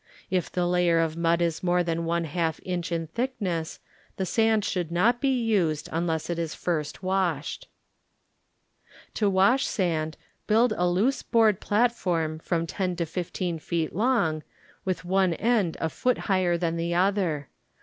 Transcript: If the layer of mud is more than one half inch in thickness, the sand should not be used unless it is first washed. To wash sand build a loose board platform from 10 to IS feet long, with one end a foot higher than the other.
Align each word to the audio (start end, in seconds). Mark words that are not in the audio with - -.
If 0.31 0.51
the 0.51 0.65
layer 0.65 0.97
of 0.97 1.15
mud 1.15 1.43
is 1.43 1.61
more 1.61 1.83
than 1.83 2.05
one 2.05 2.23
half 2.23 2.59
inch 2.65 2.91
in 2.91 3.05
thickness, 3.05 3.79
the 4.17 4.25
sand 4.25 4.65
should 4.65 4.91
not 4.91 5.21
be 5.21 5.27
used 5.29 5.89
unless 5.91 6.27
it 6.27 6.39
is 6.39 6.55
first 6.55 7.03
washed. 7.03 7.67
To 9.13 9.29
wash 9.29 9.63
sand 9.67 10.17
build 10.47 10.73
a 10.75 10.87
loose 10.89 11.21
board 11.21 11.59
platform 11.59 12.39
from 12.39 12.65
10 12.65 12.95
to 12.95 13.03
IS 13.03 13.59
feet 13.63 13.93
long, 13.95 14.41
with 14.85 15.05
one 15.05 15.35
end 15.35 15.77
a 15.79 15.87
foot 15.87 16.17
higher 16.17 16.57
than 16.57 16.77
the 16.77 16.95
other. 16.95 17.49